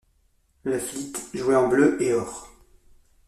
Le 0.63 0.79
Fleet 0.79 1.13
jouait 1.35 1.55
en 1.55 1.67
bleu 1.67 2.01
et 2.01 2.11
or. 2.13 2.49